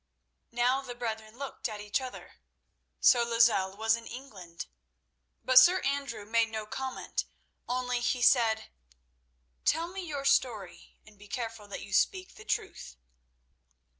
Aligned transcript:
Now 0.49 0.81
the 0.81 0.95
brethren 0.95 1.37
looked 1.37 1.69
at 1.69 1.79
each 1.79 2.01
other. 2.01 2.39
So 2.99 3.21
Lozelle 3.23 3.77
was 3.77 3.95
in 3.95 4.07
England. 4.07 4.65
But 5.43 5.59
Sir 5.59 5.79
Andrew 5.81 6.25
made 6.25 6.49
no 6.49 6.65
comment, 6.65 7.25
only 7.69 7.99
he 7.99 8.23
said: 8.23 8.71
"Tell 9.63 9.89
me 9.89 10.01
your 10.03 10.25
story, 10.25 10.97
and 11.05 11.19
be 11.19 11.27
careful 11.27 11.67
that 11.67 11.83
you 11.83 11.93
speak 11.93 12.33
the 12.33 12.45
truth." 12.45 12.97